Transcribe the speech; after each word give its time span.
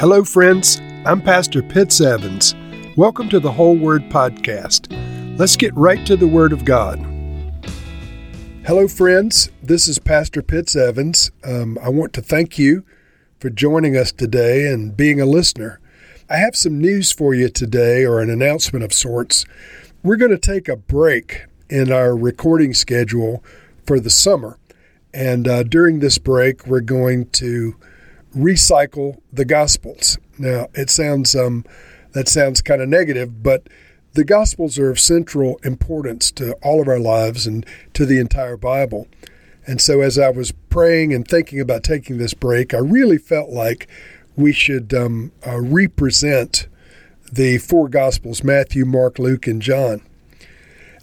Hello, 0.00 0.22
friends. 0.22 0.80
I'm 1.04 1.20
Pastor 1.20 1.60
Pitts 1.60 2.00
Evans. 2.00 2.54
Welcome 2.96 3.28
to 3.30 3.40
the 3.40 3.50
Whole 3.50 3.76
Word 3.76 4.02
Podcast. 4.02 4.86
Let's 5.36 5.56
get 5.56 5.74
right 5.74 6.06
to 6.06 6.16
the 6.16 6.28
Word 6.28 6.52
of 6.52 6.64
God. 6.64 7.00
Hello, 8.64 8.86
friends. 8.86 9.50
This 9.60 9.88
is 9.88 9.98
Pastor 9.98 10.40
Pitts 10.40 10.76
Evans. 10.76 11.32
Um, 11.42 11.80
I 11.82 11.88
want 11.88 12.12
to 12.12 12.22
thank 12.22 12.60
you 12.60 12.84
for 13.40 13.50
joining 13.50 13.96
us 13.96 14.12
today 14.12 14.68
and 14.68 14.96
being 14.96 15.20
a 15.20 15.26
listener. 15.26 15.80
I 16.30 16.36
have 16.36 16.54
some 16.54 16.78
news 16.78 17.10
for 17.10 17.34
you 17.34 17.48
today, 17.48 18.04
or 18.04 18.20
an 18.20 18.30
announcement 18.30 18.84
of 18.84 18.92
sorts. 18.92 19.46
We're 20.04 20.14
going 20.14 20.30
to 20.30 20.38
take 20.38 20.68
a 20.68 20.76
break 20.76 21.46
in 21.68 21.90
our 21.90 22.16
recording 22.16 22.72
schedule 22.72 23.42
for 23.84 23.98
the 23.98 24.10
summer. 24.10 24.58
And 25.12 25.48
uh, 25.48 25.64
during 25.64 25.98
this 25.98 26.18
break, 26.18 26.68
we're 26.68 26.82
going 26.82 27.30
to 27.30 27.74
recycle 28.34 29.20
the 29.32 29.44
Gospels. 29.44 30.18
Now, 30.38 30.68
it 30.74 30.90
sounds 30.90 31.34
um, 31.34 31.64
that 32.12 32.28
sounds 32.28 32.62
kind 32.62 32.80
of 32.80 32.88
negative, 32.88 33.42
but 33.42 33.68
the 34.14 34.24
Gospels 34.24 34.78
are 34.78 34.90
of 34.90 34.98
central 34.98 35.60
importance 35.62 36.30
to 36.32 36.52
all 36.62 36.80
of 36.80 36.88
our 36.88 36.98
lives 36.98 37.46
and 37.46 37.64
to 37.94 38.06
the 38.06 38.18
entire 38.18 38.56
Bible. 38.56 39.08
And 39.66 39.80
so, 39.80 40.00
as 40.00 40.18
I 40.18 40.30
was 40.30 40.52
praying 40.70 41.12
and 41.12 41.28
thinking 41.28 41.60
about 41.60 41.82
taking 41.82 42.18
this 42.18 42.34
break, 42.34 42.72
I 42.72 42.78
really 42.78 43.18
felt 43.18 43.50
like 43.50 43.86
we 44.34 44.52
should 44.52 44.94
um, 44.94 45.32
uh, 45.46 45.60
represent 45.60 46.68
the 47.30 47.58
four 47.58 47.88
Gospels 47.88 48.42
Matthew, 48.42 48.86
Mark, 48.86 49.18
Luke, 49.18 49.46
and 49.46 49.60
John. 49.60 50.00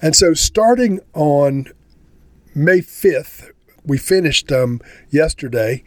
And 0.02 0.16
so, 0.16 0.34
starting 0.34 1.00
on 1.14 1.68
May 2.56 2.80
5th, 2.80 3.52
we 3.86 3.98
finished 3.98 4.52
um, 4.52 4.82
yesterday, 5.10 5.84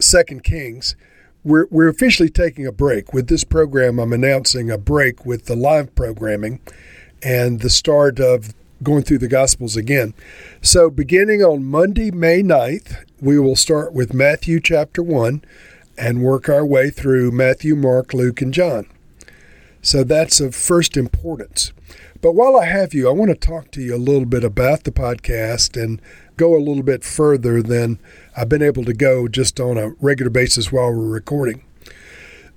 Second 0.00 0.44
Kings 0.44 0.96
we're, 1.44 1.66
we're 1.70 1.88
officially 1.88 2.28
taking 2.28 2.66
a 2.66 2.72
break. 2.72 3.12
With 3.12 3.28
this 3.28 3.44
program, 3.44 3.98
I'm 3.98 4.12
announcing 4.12 4.70
a 4.70 4.78
break 4.78 5.24
with 5.24 5.46
the 5.46 5.56
live 5.56 5.94
programming 5.94 6.60
and 7.22 7.60
the 7.60 7.70
start 7.70 8.20
of 8.20 8.54
going 8.82 9.02
through 9.02 9.18
the 9.18 9.28
Gospels 9.28 9.76
again. 9.76 10.14
So, 10.62 10.90
beginning 10.90 11.42
on 11.42 11.64
Monday, 11.64 12.10
May 12.10 12.42
9th, 12.42 13.04
we 13.20 13.38
will 13.38 13.56
start 13.56 13.92
with 13.92 14.14
Matthew 14.14 14.60
chapter 14.60 15.02
1 15.02 15.42
and 15.98 16.22
work 16.22 16.48
our 16.48 16.64
way 16.64 16.90
through 16.90 17.30
Matthew, 17.30 17.76
Mark, 17.76 18.14
Luke, 18.14 18.40
and 18.40 18.54
John. 18.54 18.86
So, 19.82 20.04
that's 20.04 20.40
of 20.40 20.54
first 20.54 20.96
importance. 20.96 21.72
But 22.22 22.32
while 22.32 22.56
I 22.56 22.66
have 22.66 22.92
you, 22.92 23.08
I 23.08 23.12
want 23.12 23.30
to 23.30 23.34
talk 23.34 23.70
to 23.72 23.80
you 23.80 23.94
a 23.94 23.96
little 23.96 24.26
bit 24.26 24.44
about 24.44 24.84
the 24.84 24.92
podcast 24.92 25.82
and 25.82 26.02
go 26.40 26.56
a 26.56 26.58
little 26.58 26.82
bit 26.82 27.04
further 27.04 27.60
than 27.60 27.98
I've 28.34 28.48
been 28.48 28.62
able 28.62 28.82
to 28.86 28.94
go 28.94 29.28
just 29.28 29.60
on 29.60 29.76
a 29.76 29.90
regular 30.00 30.30
basis 30.30 30.72
while 30.72 30.90
we're 30.90 31.06
recording. 31.06 31.62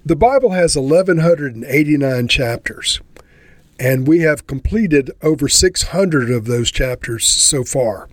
The 0.06 0.16
Bible 0.16 0.52
has 0.52 0.78
1,189 0.78 2.30
chapters, 2.30 3.02
and 3.78 4.08
we 4.08 4.20
have 4.20 4.48
completed 4.48 5.12
over 5.22 5.50
600 5.50 6.32
of 6.32 6.46
those 6.46 6.72
chapters 6.72 7.26
so 7.26 7.66
far. 7.66 8.08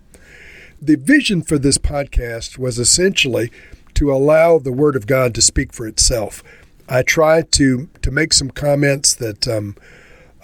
The 0.82 0.96
vision 0.96 1.40
for 1.40 1.56
this 1.56 1.78
podcast 1.78 2.58
was 2.58 2.76
essentially 2.76 3.52
to 3.94 4.12
allow 4.12 4.58
the 4.58 4.72
Word 4.72 4.96
of 4.96 5.06
God 5.06 5.36
to 5.36 5.42
speak 5.42 5.72
for 5.72 5.86
itself. 5.86 6.42
I 6.88 7.02
try 7.02 7.42
to, 7.42 7.88
to 8.02 8.10
make 8.10 8.32
some 8.32 8.50
comments 8.50 9.14
that 9.14 9.46
um, 9.46 9.76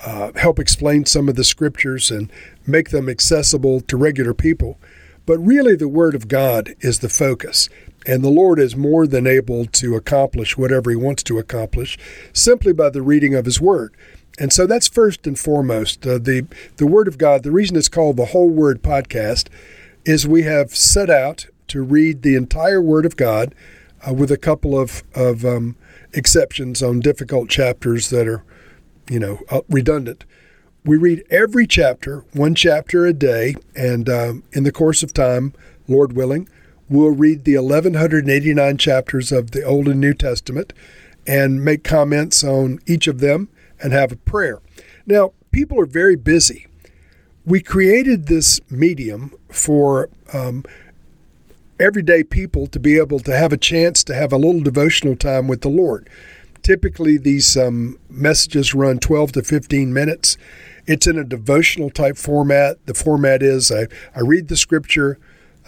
uh, 0.04 0.30
help 0.36 0.60
explain 0.60 1.04
some 1.04 1.28
of 1.28 1.34
the 1.34 1.42
scriptures 1.42 2.12
and 2.12 2.30
make 2.64 2.90
them 2.90 3.08
accessible 3.08 3.80
to 3.80 3.96
regular 3.96 4.32
people. 4.34 4.78
But 5.26 5.38
really, 5.38 5.74
the 5.74 5.88
Word 5.88 6.14
of 6.14 6.28
God 6.28 6.74
is 6.80 7.00
the 7.00 7.08
focus. 7.08 7.68
And 8.06 8.22
the 8.22 8.30
Lord 8.30 8.60
is 8.60 8.76
more 8.76 9.06
than 9.06 9.26
able 9.26 9.66
to 9.66 9.96
accomplish 9.96 10.56
whatever 10.56 10.90
He 10.90 10.96
wants 10.96 11.24
to 11.24 11.38
accomplish 11.38 11.98
simply 12.32 12.72
by 12.72 12.90
the 12.90 13.02
reading 13.02 13.34
of 13.34 13.44
His 13.44 13.60
Word. 13.60 13.94
And 14.38 14.52
so 14.52 14.66
that's 14.66 14.86
first 14.86 15.26
and 15.26 15.38
foremost. 15.38 16.06
Uh, 16.06 16.18
the, 16.18 16.46
the 16.76 16.86
Word 16.86 17.08
of 17.08 17.18
God, 17.18 17.42
the 17.42 17.50
reason 17.50 17.76
it's 17.76 17.88
called 17.88 18.16
the 18.16 18.26
Whole 18.26 18.50
Word 18.50 18.82
Podcast 18.82 19.48
is 20.04 20.28
we 20.28 20.42
have 20.42 20.76
set 20.76 21.10
out 21.10 21.46
to 21.68 21.82
read 21.82 22.22
the 22.22 22.36
entire 22.36 22.80
Word 22.80 23.04
of 23.04 23.16
God 23.16 23.54
uh, 24.06 24.14
with 24.14 24.30
a 24.30 24.36
couple 24.36 24.78
of, 24.78 25.02
of 25.14 25.44
um, 25.44 25.74
exceptions 26.12 26.82
on 26.82 27.00
difficult 27.00 27.48
chapters 27.48 28.10
that 28.10 28.28
are, 28.28 28.44
you 29.10 29.18
know, 29.18 29.40
uh, 29.50 29.62
redundant 29.68 30.24
we 30.86 30.96
read 30.96 31.24
every 31.30 31.66
chapter, 31.66 32.24
one 32.32 32.54
chapter 32.54 33.04
a 33.06 33.12
day, 33.12 33.56
and 33.74 34.08
um, 34.08 34.44
in 34.52 34.62
the 34.62 34.70
course 34.70 35.02
of 35.02 35.12
time, 35.12 35.52
Lord 35.88 36.12
willing, 36.12 36.48
we'll 36.88 37.10
read 37.10 37.44
the 37.44 37.58
1189 37.58 38.78
chapters 38.78 39.32
of 39.32 39.50
the 39.50 39.64
Old 39.64 39.88
and 39.88 40.00
New 40.00 40.14
Testament 40.14 40.72
and 41.26 41.64
make 41.64 41.82
comments 41.82 42.44
on 42.44 42.78
each 42.86 43.08
of 43.08 43.18
them 43.18 43.48
and 43.82 43.92
have 43.92 44.12
a 44.12 44.16
prayer. 44.16 44.60
Now, 45.06 45.32
people 45.50 45.80
are 45.80 45.86
very 45.86 46.14
busy. 46.14 46.68
We 47.44 47.60
created 47.60 48.26
this 48.26 48.60
medium 48.70 49.34
for 49.50 50.08
um, 50.32 50.64
everyday 51.80 52.22
people 52.22 52.68
to 52.68 52.78
be 52.78 52.96
able 52.96 53.18
to 53.20 53.36
have 53.36 53.52
a 53.52 53.56
chance 53.56 54.04
to 54.04 54.14
have 54.14 54.32
a 54.32 54.38
little 54.38 54.62
devotional 54.62 55.16
time 55.16 55.48
with 55.48 55.62
the 55.62 55.68
Lord. 55.68 56.08
Typically, 56.66 57.16
these 57.16 57.56
um, 57.56 57.96
messages 58.10 58.74
run 58.74 58.98
12 58.98 59.30
to 59.30 59.42
15 59.44 59.94
minutes 59.94 60.36
it's 60.84 61.06
in 61.06 61.16
a 61.16 61.22
devotional 61.22 61.90
type 61.90 62.16
format. 62.16 62.84
The 62.86 62.94
format 62.94 63.40
is 63.40 63.70
I, 63.70 63.86
I 64.16 64.20
read 64.20 64.48
the 64.48 64.56
scripture, 64.56 65.16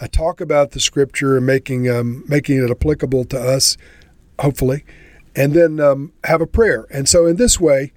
I 0.01 0.07
talk 0.07 0.41
about 0.41 0.71
the 0.71 0.81
scripture 0.81 1.37
and 1.37 1.45
making 1.45 1.89
um, 1.89 2.25
making 2.27 2.61
it 2.61 2.69
applicable 2.69 3.23
to 3.25 3.39
us, 3.39 3.77
hopefully, 4.39 4.83
and 5.33 5.53
then 5.53 5.79
um, 5.79 6.11
have 6.25 6.41
a 6.41 6.47
prayer. 6.47 6.85
And 6.89 7.07
so 7.07 7.25
in 7.25 7.37
this 7.37 7.61
way, 7.61 7.93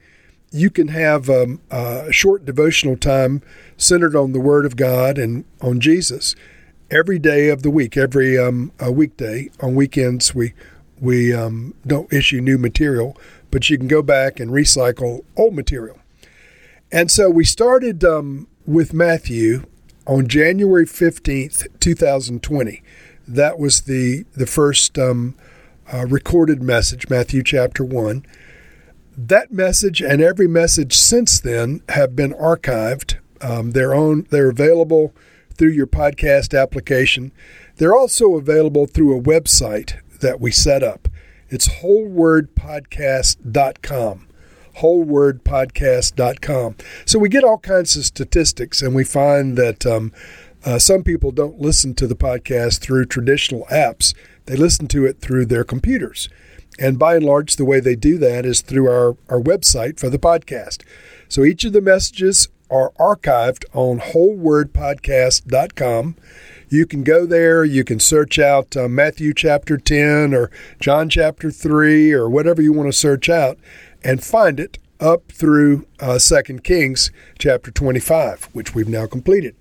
you 0.52 0.70
can 0.70 0.88
have 0.88 1.28
um, 1.28 1.60
a 1.72 2.12
short 2.12 2.44
devotional 2.44 2.96
time 2.96 3.42
centered 3.76 4.14
on 4.14 4.32
the 4.32 4.40
Word 4.40 4.64
of 4.64 4.76
God 4.76 5.18
and 5.18 5.44
on 5.60 5.80
Jesus 5.80 6.36
every 6.88 7.18
day 7.18 7.48
of 7.48 7.62
the 7.64 7.70
week, 7.70 7.96
every 7.96 8.38
um, 8.38 8.70
weekday. 8.80 9.50
On 9.60 9.74
weekends, 9.74 10.36
we 10.36 10.54
we 11.02 11.34
um, 11.34 11.74
don't 11.84 12.10
issue 12.12 12.40
new 12.40 12.56
material, 12.56 13.16
but 13.50 13.68
you 13.68 13.76
can 13.76 13.88
go 13.88 14.02
back 14.02 14.38
and 14.38 14.52
recycle 14.52 15.24
old 15.36 15.52
material. 15.52 15.98
And 16.92 17.10
so 17.10 17.28
we 17.28 17.44
started 17.44 18.04
um, 18.04 18.46
with 18.66 18.94
Matthew 18.94 19.64
on 20.06 20.28
January 20.28 20.86
15th, 20.86 21.66
2020. 21.80 22.82
That 23.26 23.58
was 23.58 23.82
the, 23.82 24.24
the 24.34 24.46
first 24.46 24.96
um, 24.96 25.34
uh, 25.92 26.06
recorded 26.06 26.62
message, 26.62 27.10
Matthew 27.10 27.42
chapter 27.42 27.84
1. 27.84 28.24
That 29.18 29.52
message 29.52 30.00
and 30.00 30.22
every 30.22 30.46
message 30.46 30.96
since 30.96 31.40
then 31.40 31.82
have 31.88 32.14
been 32.14 32.32
archived. 32.34 33.18
Um, 33.40 33.72
they're, 33.72 33.94
on, 33.94 34.28
they're 34.30 34.50
available 34.50 35.12
through 35.54 35.70
your 35.70 35.88
podcast 35.88 36.56
application. 36.58 37.32
They're 37.76 37.94
also 37.94 38.36
available 38.36 38.86
through 38.86 39.18
a 39.18 39.22
website 39.22 39.98
that 40.22 40.40
we 40.40 40.50
set 40.50 40.82
up. 40.82 41.06
It's 41.48 41.68
wholewordpodcast.com 41.68 44.28
wholewordpodcast.com. 44.78 46.76
So 47.04 47.18
we 47.18 47.28
get 47.28 47.44
all 47.44 47.58
kinds 47.58 47.94
of 47.94 48.06
statistics, 48.06 48.80
and 48.80 48.94
we 48.94 49.04
find 49.04 49.58
that 49.58 49.84
um, 49.84 50.14
uh, 50.64 50.78
some 50.78 51.04
people 51.04 51.30
don't 51.30 51.60
listen 51.60 51.92
to 51.94 52.06
the 52.06 52.14
podcast 52.14 52.80
through 52.80 53.04
traditional 53.06 53.64
apps, 53.66 54.14
they 54.46 54.56
listen 54.56 54.88
to 54.88 55.04
it 55.04 55.20
through 55.20 55.44
their 55.46 55.64
computers. 55.64 56.28
And 56.78 56.98
by 56.98 57.16
and 57.16 57.24
large, 57.24 57.56
the 57.56 57.66
way 57.66 57.80
they 57.80 57.96
do 57.96 58.16
that 58.18 58.46
is 58.46 58.62
through 58.62 58.88
our, 58.88 59.16
our 59.28 59.40
website 59.40 60.00
for 60.00 60.08
the 60.08 60.18
podcast. 60.18 60.84
So 61.28 61.44
each 61.44 61.64
of 61.64 61.74
the 61.74 61.82
messages 61.82 62.48
are 62.70 62.92
archived 62.98 63.64
on 63.74 64.00
wholewordpodcast.com. 64.00 66.16
You 66.72 66.86
can 66.86 67.04
go 67.04 67.26
there, 67.26 67.66
you 67.66 67.84
can 67.84 68.00
search 68.00 68.38
out 68.38 68.78
uh, 68.78 68.88
Matthew 68.88 69.34
chapter 69.34 69.76
10 69.76 70.32
or 70.32 70.50
John 70.80 71.10
chapter 71.10 71.50
3 71.50 72.12
or 72.12 72.30
whatever 72.30 72.62
you 72.62 72.72
want 72.72 72.88
to 72.88 72.98
search 72.98 73.28
out, 73.28 73.58
and 74.02 74.24
find 74.24 74.58
it 74.58 74.78
up 74.98 75.30
through 75.30 75.86
uh, 76.00 76.18
2 76.18 76.60
Kings 76.60 77.10
chapter 77.38 77.70
25, 77.70 78.44
which 78.54 78.74
we've 78.74 78.88
now 78.88 79.06
completed. 79.06 79.54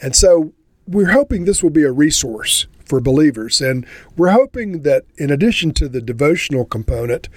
And 0.00 0.16
so 0.16 0.52
we're 0.88 1.12
hoping 1.12 1.44
this 1.44 1.62
will 1.62 1.70
be 1.70 1.84
a 1.84 1.92
resource 1.92 2.66
for 2.84 3.00
believers. 3.00 3.60
And 3.60 3.86
we're 4.16 4.32
hoping 4.32 4.82
that 4.82 5.04
in 5.18 5.30
addition 5.30 5.72
to 5.74 5.88
the 5.88 6.00
devotional 6.00 6.64
component, 6.64 7.28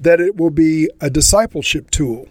that 0.00 0.22
it 0.22 0.36
will 0.36 0.48
be 0.48 0.88
a 1.02 1.10
discipleship 1.10 1.90
tool. 1.90 2.28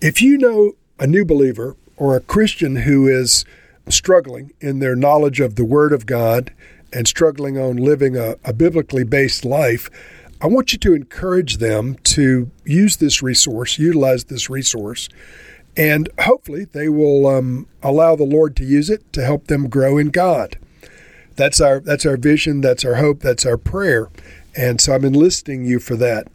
If 0.00 0.20
you 0.20 0.38
know 0.38 0.72
a 0.98 1.06
new 1.06 1.24
believer 1.24 1.76
or 1.96 2.16
a 2.16 2.20
Christian 2.20 2.78
who 2.78 3.06
is 3.06 3.44
struggling 3.88 4.52
in 4.60 4.78
their 4.78 4.96
knowledge 4.96 5.40
of 5.40 5.56
the 5.56 5.64
Word 5.64 5.92
of 5.92 6.06
God 6.06 6.52
and 6.92 7.06
struggling 7.08 7.58
on 7.58 7.76
living 7.76 8.16
a, 8.16 8.36
a 8.44 8.52
biblically 8.52 9.04
based 9.04 9.44
life, 9.44 9.90
I 10.40 10.46
want 10.46 10.72
you 10.72 10.78
to 10.80 10.94
encourage 10.94 11.56
them 11.58 11.96
to 12.04 12.50
use 12.64 12.96
this 12.96 13.22
resource, 13.22 13.78
utilize 13.78 14.24
this 14.24 14.50
resource, 14.50 15.08
and 15.76 16.08
hopefully 16.20 16.66
they 16.66 16.88
will 16.88 17.26
um, 17.26 17.66
allow 17.82 18.14
the 18.14 18.24
Lord 18.24 18.56
to 18.56 18.64
use 18.64 18.90
it 18.90 19.12
to 19.14 19.24
help 19.24 19.46
them 19.46 19.68
grow 19.68 19.98
in 19.98 20.10
God. 20.10 20.58
That's 21.36 21.60
our 21.60 21.80
that's 21.80 22.06
our 22.06 22.16
vision. 22.16 22.60
That's 22.60 22.84
our 22.84 22.96
hope. 22.96 23.20
That's 23.20 23.44
our 23.44 23.56
prayer. 23.56 24.08
And 24.56 24.80
so 24.80 24.94
I'm 24.94 25.04
enlisting 25.04 25.64
you 25.64 25.80
for 25.80 25.96
that 25.96 26.28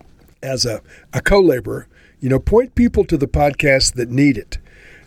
as 0.43 0.65
a, 0.65 0.81
a 1.13 1.21
co 1.21 1.39
laborer. 1.39 1.87
You 2.19 2.29
know, 2.29 2.39
point 2.39 2.75
people 2.75 3.05
to 3.05 3.17
the 3.17 3.27
podcast 3.27 3.93
that 3.93 4.09
need 4.09 4.37
it, 4.37 4.57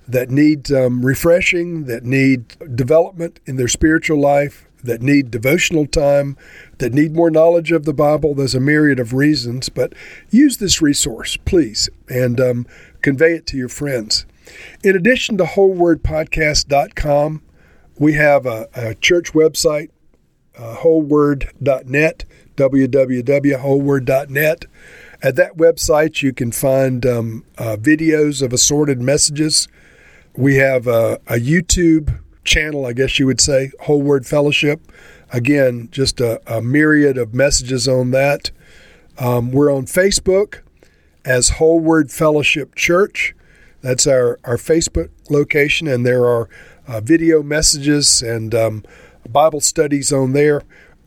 that 0.07 0.31
need 0.31 0.71
um, 0.73 1.05
refreshing, 1.05 1.85
that 1.85 2.05
need 2.05 2.57
development 2.75 3.41
in 3.47 3.57
their 3.57 3.69
spiritual 3.69 4.21
life, 4.21 4.67
that 4.83 5.03
need 5.03 5.31
devotional 5.31 5.87
time, 5.87 6.37
that 6.79 6.93
need 6.93 7.15
more 7.15 7.31
knowledge 7.31 7.71
of 7.73 7.85
the 7.85 7.95
Bible. 7.95 8.35
There's 8.35 8.55
a 8.55 8.61
myriad 8.61 8.99
of 8.99 9.13
reasons, 9.13 9.69
but 9.69 9.93
use 10.31 10.57
this 10.59 10.83
resource, 10.83 11.37
please, 11.37 11.89
and 12.09 12.41
um, 12.41 12.67
convey 13.01 13.35
it 13.35 13.47
to 13.49 13.57
your 13.57 13.69
friends. 13.69 14.27
In 14.83 14.97
addition 14.97 15.37
to 15.39 15.45
wholewordpodcast.com, 15.45 17.43
we 17.99 18.15
have 18.15 18.47
a, 18.47 18.69
a 18.75 18.95
church 18.97 19.33
website, 19.33 19.91
uh, 20.59 20.77
wholeword.net, 20.77 22.25
www.wholeword.net. 22.57 24.65
At 25.23 25.37
that 25.37 25.57
website, 25.57 26.23
you 26.23 26.33
can 26.33 26.51
find 26.51 27.07
um, 27.07 27.45
uh, 27.57 27.77
videos 27.81 28.43
of 28.43 28.53
assorted 28.53 29.01
messages. 29.01 29.69
We 30.35 30.57
have 30.57 30.87
a, 30.87 31.21
a, 31.27 31.35
YouTube 31.35 32.19
channel, 32.43 32.87
I 32.87 32.95
guess 32.95 33.19
you 33.19 33.27
would 33.27 33.41
say, 33.41 33.71
Whole 33.81 34.01
Word 34.01 34.27
Fellowship. 34.27 34.81
Again, 35.31 35.89
just 35.91 36.21
a, 36.21 36.41
a 36.47 36.63
myriad 36.63 37.19
of 37.19 37.35
messages 37.35 37.87
on 37.87 38.13
that. 38.13 38.51
Um, 39.19 39.53
we're 39.53 39.73
on 39.73 39.85
Facebook 39.85 40.61
as 41.25 41.51
Whole 41.51 41.81
Word 41.81 42.11
Fellowship 42.11 42.75
Church. 42.75 43.35
That's 43.83 44.07
our, 44.07 44.39
our 44.45 44.57
Facebook 44.57 45.11
location, 45.29 45.87
and 45.87 46.07
there 46.07 46.27
are 46.27 46.49
uh, 46.89 47.01
video 47.01 47.43
messages 47.43 48.23
and 48.23 48.55
um, 48.55 48.85
Bible 49.29 49.61
studies 49.61 50.13
on 50.13 50.33
there. 50.33 50.63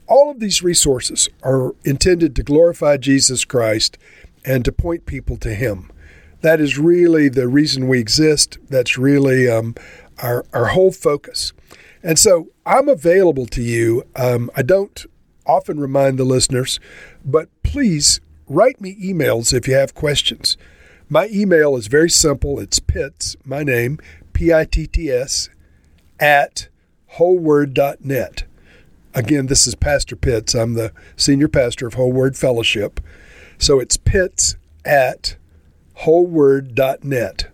All 0.07 0.29
of 0.29 0.39
these 0.39 0.61
resources 0.61 1.29
are 1.41 1.73
intended 1.83 2.35
to 2.35 2.43
glorify 2.43 2.97
Jesus 2.97 3.43
Christ 3.43 3.97
and 4.45 4.63
to 4.65 4.71
point 4.71 5.07
people 5.07 5.37
to 5.37 5.55
Him. 5.55 5.91
That 6.45 6.61
is 6.61 6.77
really 6.77 7.27
the 7.27 7.47
reason 7.47 7.87
we 7.87 7.97
exist. 7.99 8.59
That's 8.69 8.99
really 8.99 9.49
um, 9.49 9.73
our, 10.21 10.45
our 10.53 10.65
whole 10.65 10.91
focus. 10.91 11.53
And 12.03 12.19
so 12.19 12.49
I'm 12.67 12.87
available 12.87 13.47
to 13.47 13.63
you. 13.63 14.03
Um, 14.15 14.51
I 14.55 14.61
don't 14.61 15.07
often 15.47 15.79
remind 15.79 16.19
the 16.19 16.23
listeners, 16.23 16.79
but 17.25 17.49
please 17.63 18.21
write 18.47 18.79
me 18.79 18.95
emails 19.03 19.55
if 19.55 19.67
you 19.67 19.73
have 19.73 19.95
questions. 19.95 20.55
My 21.09 21.29
email 21.33 21.75
is 21.77 21.87
very 21.87 22.11
simple. 22.11 22.59
It's 22.59 22.77
Pitts, 22.77 23.35
my 23.43 23.63
name, 23.63 23.97
P 24.33 24.53
I 24.53 24.65
T 24.65 24.85
T 24.85 25.09
S, 25.09 25.49
at 26.19 26.67
wholeword.net. 27.13 28.43
Again, 29.15 29.47
this 29.47 29.65
is 29.65 29.73
Pastor 29.73 30.15
Pitts. 30.15 30.53
I'm 30.53 30.75
the 30.75 30.93
senior 31.15 31.47
pastor 31.47 31.87
of 31.87 31.95
Whole 31.95 32.13
Word 32.13 32.37
Fellowship. 32.37 32.99
So 33.57 33.79
it's 33.79 33.97
Pitts 33.97 34.57
at 34.85 35.37
wholeword.net. 35.99 37.51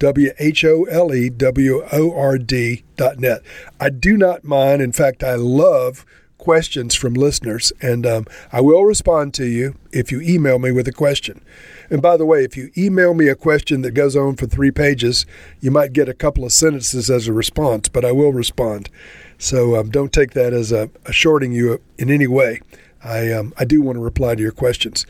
W 0.00 0.32
H 0.38 0.64
O 0.64 0.84
L 0.84 1.14
E 1.14 1.30
W 1.30 1.86
O 1.92 2.14
R 2.14 2.36
D 2.36 2.84
dot 2.96 3.18
net. 3.18 3.42
I 3.80 3.90
do 3.90 4.16
not 4.16 4.44
mind. 4.44 4.82
In 4.82 4.92
fact, 4.92 5.22
I 5.22 5.36
love 5.36 6.04
questions 6.36 6.94
from 6.94 7.14
listeners, 7.14 7.72
and 7.80 8.04
um, 8.04 8.26
I 8.52 8.60
will 8.60 8.84
respond 8.84 9.32
to 9.34 9.46
you 9.46 9.76
if 9.92 10.12
you 10.12 10.20
email 10.20 10.58
me 10.58 10.72
with 10.72 10.86
a 10.86 10.92
question. 10.92 11.42
And 11.88 12.02
by 12.02 12.18
the 12.18 12.26
way, 12.26 12.44
if 12.44 12.56
you 12.56 12.70
email 12.76 13.14
me 13.14 13.28
a 13.28 13.34
question 13.34 13.80
that 13.82 13.92
goes 13.92 14.14
on 14.14 14.36
for 14.36 14.46
three 14.46 14.70
pages, 14.70 15.24
you 15.60 15.70
might 15.70 15.94
get 15.94 16.08
a 16.08 16.14
couple 16.14 16.44
of 16.44 16.52
sentences 16.52 17.08
as 17.08 17.28
a 17.28 17.32
response, 17.32 17.88
but 17.88 18.04
I 18.04 18.12
will 18.12 18.32
respond. 18.32 18.90
So 19.38 19.76
um, 19.76 19.90
don't 19.90 20.12
take 20.12 20.32
that 20.32 20.52
as 20.52 20.70
a, 20.70 20.90
a, 21.06 21.12
shorting 21.12 21.52
you 21.52 21.80
in 21.98 22.10
any 22.10 22.26
way. 22.26 22.60
I, 23.02 23.32
um, 23.32 23.54
I 23.58 23.64
do 23.64 23.80
want 23.80 23.96
to 23.96 24.00
reply 24.00 24.34
to 24.34 24.42
your 24.42 24.52
questions. 24.52 25.06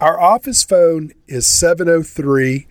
Our 0.00 0.20
office 0.20 0.62
phone 0.62 1.10
is 1.26 1.44
703 1.44 2.68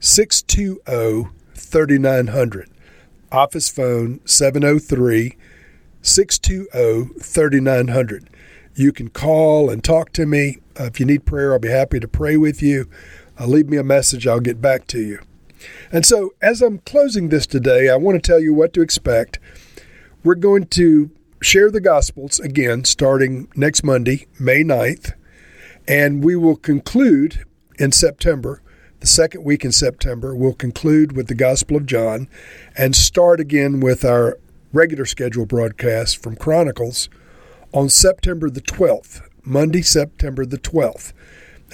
620 0.00 1.30
3900. 1.54 2.70
Office 3.30 3.68
phone 3.68 4.20
703 4.24 5.36
620 6.02 7.20
3900. 7.20 8.28
You 8.74 8.92
can 8.92 9.10
call 9.10 9.70
and 9.70 9.84
talk 9.84 10.12
to 10.14 10.26
me. 10.26 10.58
Uh, 10.78 10.84
if 10.84 10.98
you 10.98 11.06
need 11.06 11.24
prayer, 11.24 11.52
I'll 11.52 11.60
be 11.60 11.68
happy 11.68 12.00
to 12.00 12.08
pray 12.08 12.36
with 12.36 12.60
you. 12.60 12.88
Uh, 13.38 13.46
leave 13.46 13.68
me 13.68 13.76
a 13.76 13.84
message, 13.84 14.26
I'll 14.26 14.40
get 14.40 14.60
back 14.60 14.88
to 14.88 14.98
you. 14.98 15.20
And 15.92 16.04
so, 16.04 16.34
as 16.42 16.60
I'm 16.60 16.78
closing 16.78 17.28
this 17.28 17.46
today, 17.46 17.88
I 17.88 17.94
want 17.94 18.20
to 18.20 18.26
tell 18.28 18.40
you 18.40 18.52
what 18.52 18.72
to 18.72 18.82
expect 18.82 19.38
we're 20.24 20.34
going 20.34 20.66
to 20.66 21.12
share 21.40 21.70
the 21.70 21.80
Gospels 21.80 22.40
again 22.40 22.82
starting 22.82 23.46
next 23.54 23.84
Monday, 23.84 24.26
May 24.40 24.64
9th, 24.64 25.12
and 25.86 26.24
we 26.24 26.36
will 26.36 26.56
conclude 26.56 27.44
in 27.78 27.92
September. 27.92 28.62
The 29.00 29.06
second 29.06 29.44
week 29.44 29.64
in 29.64 29.72
September, 29.72 30.34
we'll 30.34 30.52
conclude 30.52 31.16
with 31.16 31.26
the 31.26 31.34
Gospel 31.34 31.76
of 31.76 31.86
John 31.86 32.28
and 32.76 32.94
start 32.94 33.40
again 33.40 33.80
with 33.80 34.04
our 34.04 34.38
regular 34.72 35.04
schedule 35.04 35.44
broadcast 35.44 36.22
from 36.22 36.36
Chronicles 36.36 37.08
on 37.72 37.88
September 37.88 38.48
the 38.48 38.60
12th, 38.60 39.22
Monday, 39.44 39.82
September 39.82 40.46
the 40.46 40.58
12th. 40.58 41.12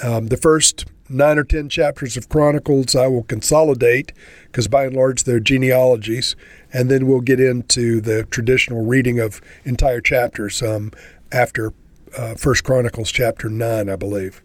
Um, 0.02 0.28
the 0.28 0.36
first 0.36 0.86
nine 1.08 1.38
or 1.38 1.44
ten 1.44 1.68
chapters 1.68 2.16
of 2.16 2.28
Chronicles 2.28 2.94
I 2.94 3.06
will 3.06 3.22
consolidate 3.22 4.12
because 4.44 4.68
by 4.68 4.84
and 4.84 4.96
large 4.96 5.24
they're 5.24 5.40
genealogies, 5.40 6.36
and 6.72 6.90
then 6.90 7.06
we'll 7.06 7.20
get 7.20 7.40
into 7.40 8.00
the 8.00 8.24
traditional 8.24 8.84
reading 8.84 9.18
of 9.18 9.40
entire 9.64 10.00
chapters 10.00 10.62
um, 10.62 10.92
after 11.32 11.72
uh, 12.16 12.34
First 12.34 12.64
Chronicles 12.64 13.10
chapter 13.10 13.48
nine, 13.48 13.88
I 13.88 13.96
believe. 13.96 14.42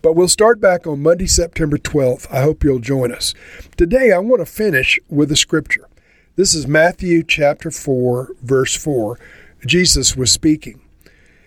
But 0.00 0.14
we'll 0.14 0.28
start 0.28 0.60
back 0.60 0.86
on 0.86 1.02
Monday, 1.02 1.26
September 1.26 1.76
12th. 1.76 2.32
I 2.32 2.42
hope 2.42 2.62
you'll 2.62 2.78
join 2.78 3.12
us. 3.12 3.34
Today 3.76 4.12
I 4.12 4.18
want 4.18 4.40
to 4.40 4.46
finish 4.46 5.00
with 5.08 5.32
a 5.32 5.36
scripture. 5.36 5.88
This 6.36 6.54
is 6.54 6.68
Matthew 6.68 7.24
chapter 7.24 7.70
4, 7.70 8.30
verse 8.42 8.76
4. 8.76 9.18
Jesus 9.66 10.16
was 10.16 10.30
speaking. 10.30 10.80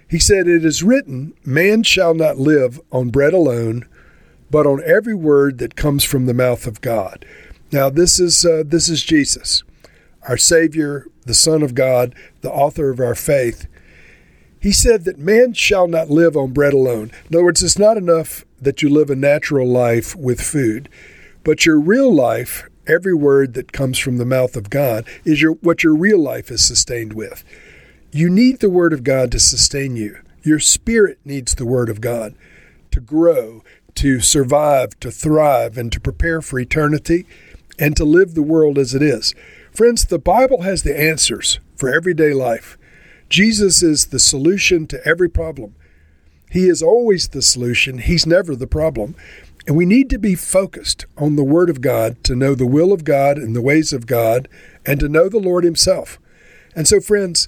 He 0.10 0.20
said, 0.20 0.50
It 0.50 0.66
is 0.66 0.84
written, 0.84 1.34
Man 1.46 1.84
shall 1.84 2.14
not 2.14 2.38
live 2.38 2.82
on 2.92 3.10
bread 3.10 3.34
alone, 3.34 3.88
but 4.50 4.68
on 4.68 4.84
every 4.86 5.16
word 5.16 5.60
that 5.60 5.78
comes 5.78 6.04
from 6.04 6.26
the 6.26 6.34
mouth 6.34 6.68
of 6.68 6.82
God. 6.82 7.26
Now, 7.72 7.90
this 7.90 8.20
is 8.20 8.46
uh, 8.46 8.64
this 8.66 8.90
is 8.90 9.02
Jesus, 9.02 9.64
our 10.28 10.36
Savior, 10.36 11.06
the 11.26 11.34
Son 11.34 11.64
of 11.64 11.74
God, 11.74 12.14
the 12.42 12.52
author 12.52 12.90
of 12.90 13.00
our 13.00 13.16
faith. 13.16 13.68
He 14.62 14.72
said 14.72 15.06
that 15.06 15.18
man 15.18 15.54
shall 15.54 15.88
not 15.88 16.12
live 16.12 16.38
on 16.38 16.54
bread 16.54 16.74
alone. 16.74 17.12
In 17.30 17.36
other 17.36 17.46
words, 17.46 17.64
it's 17.64 17.80
not 17.80 17.98
enough 17.98 18.46
that 18.62 18.84
you 18.84 18.90
live 18.90 19.10
a 19.10 19.16
natural 19.16 19.68
life 19.68 20.16
with 20.16 20.40
food, 20.40 20.88
but 21.44 21.66
your 21.66 21.80
real 21.80 22.14
life, 22.14 22.70
every 22.88 23.14
word 23.14 23.56
that 23.56 23.72
comes 23.72 23.98
from 23.98 24.18
the 24.18 24.26
mouth 24.26 24.56
of 24.56 24.70
God, 24.70 25.06
is 25.26 25.42
your 25.42 25.54
what 25.54 25.84
your 25.84 25.96
real 25.96 26.20
life 26.20 26.52
is 26.52 26.64
sustained 26.64 27.14
with. 27.14 27.44
You 28.12 28.30
need 28.30 28.60
the 28.60 28.70
Word 28.70 28.92
of 28.92 29.04
God 29.04 29.32
to 29.32 29.40
sustain 29.40 29.96
you. 29.96 30.20
Your 30.44 30.60
spirit 30.60 31.18
needs 31.24 31.56
the 31.56 31.66
Word 31.66 31.90
of 31.90 32.02
God 32.02 32.36
to 32.92 33.00
grow, 33.00 33.64
to 33.96 34.20
survive, 34.20 35.00
to 35.00 35.10
thrive, 35.10 35.78
and 35.78 35.92
to 35.94 36.00
prepare 36.00 36.42
for 36.42 36.60
eternity, 36.60 37.26
and 37.80 37.96
to 37.96 38.04
live 38.04 38.36
the 38.36 38.44
world 38.44 38.78
as 38.78 38.94
it 38.94 39.02
is. 39.02 39.34
Friends, 39.72 40.06
the 40.06 40.20
Bible 40.20 40.64
has 40.64 40.84
the 40.84 41.00
answers 41.00 41.60
for 41.78 41.92
everyday 41.92 42.34
life. 42.34 42.78
Jesus 43.32 43.82
is 43.82 44.08
the 44.08 44.20
solution 44.20 44.88
to 44.88 45.08
every 45.08 45.30
problem. 45.30 45.74
He 46.50 46.68
is 46.68 46.84
always 46.84 47.30
the 47.30 47.42
solution, 47.42 48.00
He's 48.00 48.28
never 48.28 48.56
the 48.58 48.68
problem. 48.68 49.16
And 49.66 49.78
we 49.78 49.86
need 49.86 50.10
to 50.10 50.20
be 50.20 50.36
focused 50.36 51.06
on 51.18 51.38
the 51.38 51.44
Word 51.44 51.70
of 51.70 51.82
God 51.82 52.24
to 52.26 52.36
know 52.36 52.56
the 52.56 52.68
will 52.68 52.92
of 52.92 53.06
God 53.06 53.38
and 53.38 53.56
the 53.56 53.62
ways 53.62 53.94
of 53.94 54.06
God 54.06 54.50
and 54.86 55.00
to 55.00 55.08
know 55.08 55.30
the 55.30 55.40
Lord 55.40 55.64
Himself. 55.64 56.20
And 56.76 56.88
so, 56.88 57.00
friends, 57.00 57.48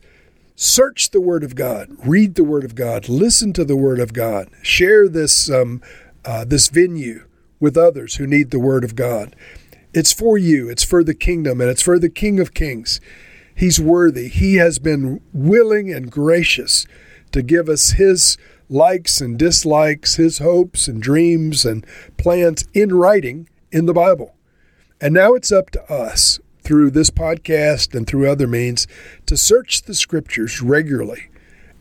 search 0.56 1.10
the 1.10 1.20
Word 1.20 1.44
of 1.44 1.56
God, 1.56 1.90
read 2.06 2.36
the 2.36 2.46
Word 2.46 2.64
of 2.64 2.76
God, 2.76 3.10
listen 3.10 3.52
to 3.54 3.66
the 3.66 3.76
Word 3.76 4.00
of 4.00 4.14
God, 4.14 4.48
share 4.62 5.10
this 5.10 5.50
um, 5.50 5.82
uh, 6.24 6.46
this 6.46 6.70
venue 6.70 7.26
with 7.60 7.76
others 7.76 8.16
who 8.16 8.26
need 8.26 8.52
the 8.52 8.60
Word 8.60 8.86
of 8.86 8.96
God. 8.96 9.36
It's 9.94 10.14
for 10.14 10.38
you, 10.38 10.70
it's 10.70 10.86
for 10.86 11.04
the 11.04 11.14
kingdom, 11.14 11.60
and 11.60 11.70
it's 11.70 11.82
for 11.82 12.00
the 12.00 12.10
King 12.10 12.40
of 12.40 12.54
Kings. 12.54 13.02
He's 13.56 13.80
worthy. 13.80 14.28
He 14.28 14.56
has 14.56 14.80
been 14.80 15.22
willing 15.32 15.94
and 15.94 16.12
gracious 16.12 16.86
to 17.32 17.42
give 17.42 17.70
us 17.70 17.92
His 17.92 18.38
likes 18.70 19.22
and 19.22 19.38
dislikes, 19.38 20.16
His 20.16 20.40
hopes 20.40 20.88
and 20.88 21.02
dreams 21.02 21.66
and 21.66 21.86
plans 22.18 22.66
in 22.74 22.94
writing 22.96 23.50
in 23.72 23.86
the 23.86 23.94
Bible. 23.94 24.36
And 25.00 25.14
now 25.14 25.34
it's 25.34 25.52
up 25.52 25.70
to 25.72 25.92
us 25.92 26.40
through 26.62 26.92
this 26.92 27.10
podcast 27.10 27.94
and 27.94 28.08
through 28.08 28.30
other 28.30 28.48
means 28.48 28.88
to 29.26 29.36
search 29.36 29.84
the 29.84 29.94
scriptures 29.94 30.62
regularly 30.62 31.30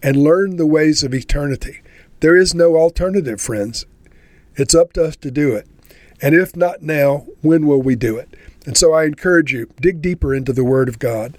and 0.02 0.16
learn 0.16 0.56
the 0.56 0.66
ways 0.66 1.04
of 1.04 1.14
eternity. 1.14 1.80
There 2.20 2.36
is 2.36 2.54
no 2.54 2.76
alternative, 2.76 3.40
friends. 3.40 3.86
It's 4.56 4.74
up 4.74 4.92
to 4.94 5.04
us 5.04 5.16
to 5.16 5.30
do 5.30 5.54
it. 5.54 5.68
And 6.20 6.34
if 6.34 6.56
not 6.56 6.82
now, 6.82 7.26
when 7.40 7.66
will 7.66 7.82
we 7.82 7.96
do 7.96 8.16
it? 8.16 8.34
And 8.66 8.76
so 8.76 8.92
I 8.92 9.04
encourage 9.04 9.52
you, 9.52 9.68
dig 9.80 10.00
deeper 10.00 10.34
into 10.34 10.52
the 10.52 10.64
Word 10.64 10.88
of 10.88 10.98
God. 10.98 11.36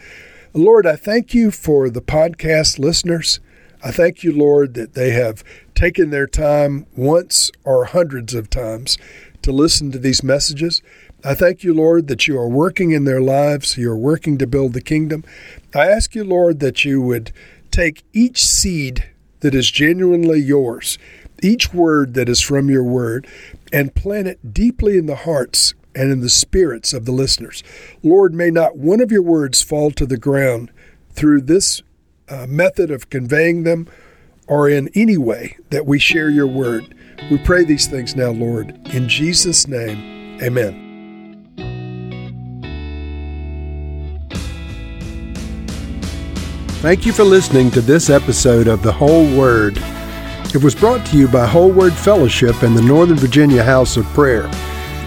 Lord, 0.53 0.85
I 0.85 0.95
thank 0.95 1.33
you 1.33 1.51
for 1.51 1.89
the 1.89 2.01
podcast 2.01 2.79
listeners. 2.79 3.39
I 3.83 3.91
thank 3.91 4.23
you, 4.23 4.31
Lord, 4.31 4.75
that 4.75 4.93
they 4.93 5.11
have 5.11 5.43
taken 5.75 6.09
their 6.09 6.27
time 6.27 6.85
once 6.95 7.51
or 7.63 7.85
hundreds 7.85 8.33
of 8.33 8.49
times 8.49 8.97
to 9.41 9.51
listen 9.51 9.91
to 9.91 9.99
these 9.99 10.23
messages. 10.23 10.81
I 11.23 11.33
thank 11.33 11.63
you, 11.63 11.73
Lord, 11.73 12.07
that 12.07 12.27
you 12.27 12.37
are 12.37 12.49
working 12.49 12.91
in 12.91 13.05
their 13.05 13.21
lives. 13.21 13.77
You 13.77 13.91
are 13.91 13.97
working 13.97 14.37
to 14.37 14.47
build 14.47 14.73
the 14.73 14.81
kingdom. 14.81 15.23
I 15.73 15.87
ask 15.87 16.15
you, 16.15 16.23
Lord, 16.23 16.59
that 16.59 16.85
you 16.85 17.01
would 17.01 17.31
take 17.71 18.03
each 18.13 18.45
seed 18.45 19.09
that 19.39 19.55
is 19.55 19.71
genuinely 19.71 20.39
yours, 20.39 20.97
each 21.41 21.73
word 21.73 22.13
that 22.13 22.29
is 22.29 22.41
from 22.41 22.69
your 22.69 22.83
word, 22.83 23.27
and 23.71 23.95
plant 23.95 24.27
it 24.27 24.53
deeply 24.53 24.97
in 24.97 25.05
the 25.05 25.15
hearts 25.15 25.73
and 25.95 26.11
in 26.11 26.21
the 26.21 26.29
spirits 26.29 26.93
of 26.93 27.05
the 27.05 27.11
listeners. 27.11 27.63
Lord, 28.01 28.33
may 28.33 28.49
not 28.49 28.77
one 28.77 29.01
of 29.01 29.11
your 29.11 29.21
words 29.21 29.61
fall 29.61 29.91
to 29.91 30.05
the 30.05 30.17
ground 30.17 30.71
through 31.11 31.41
this 31.41 31.81
uh, 32.29 32.45
method 32.47 32.91
of 32.91 33.09
conveying 33.09 33.63
them 33.63 33.87
or 34.47 34.69
in 34.69 34.89
any 34.95 35.17
way 35.17 35.57
that 35.69 35.85
we 35.85 35.99
share 35.99 36.29
your 36.29 36.47
word. 36.47 36.95
We 37.31 37.37
pray 37.37 37.63
these 37.63 37.87
things 37.87 38.15
now, 38.15 38.31
Lord. 38.31 38.77
In 38.93 39.07
Jesus' 39.07 39.67
name, 39.67 40.41
amen. 40.41 40.83
Thank 46.81 47.05
you 47.05 47.13
for 47.13 47.23
listening 47.23 47.71
to 47.71 47.81
this 47.81 48.09
episode 48.09 48.67
of 48.67 48.83
The 48.83 48.91
Whole 48.91 49.23
Word. 49.37 49.77
It 50.53 50.61
was 50.61 50.75
brought 50.75 51.05
to 51.07 51.17
you 51.17 51.29
by 51.29 51.47
Whole 51.47 51.71
Word 51.71 51.93
Fellowship 51.93 52.61
and 52.61 52.77
the 52.77 52.81
Northern 52.81 53.15
Virginia 53.15 53.63
House 53.63 53.95
of 53.95 54.03
Prayer. 54.07 54.51